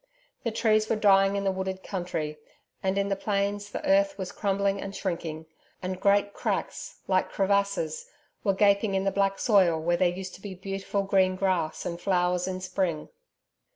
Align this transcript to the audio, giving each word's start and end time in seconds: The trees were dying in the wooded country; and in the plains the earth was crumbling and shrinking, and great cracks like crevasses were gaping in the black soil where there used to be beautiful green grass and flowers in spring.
The 0.43 0.49
trees 0.49 0.89
were 0.89 0.95
dying 0.95 1.35
in 1.35 1.43
the 1.43 1.51
wooded 1.51 1.83
country; 1.83 2.39
and 2.81 2.97
in 2.97 3.09
the 3.09 3.15
plains 3.15 3.69
the 3.69 3.87
earth 3.87 4.17
was 4.17 4.31
crumbling 4.31 4.81
and 4.81 4.95
shrinking, 4.95 5.45
and 5.79 5.99
great 5.99 6.33
cracks 6.33 7.01
like 7.07 7.29
crevasses 7.29 8.07
were 8.43 8.55
gaping 8.55 8.95
in 8.95 9.03
the 9.03 9.11
black 9.11 9.37
soil 9.37 9.79
where 9.79 9.97
there 9.97 10.09
used 10.09 10.33
to 10.33 10.41
be 10.41 10.55
beautiful 10.55 11.03
green 11.03 11.35
grass 11.35 11.85
and 11.85 12.01
flowers 12.01 12.47
in 12.47 12.61
spring. 12.61 13.09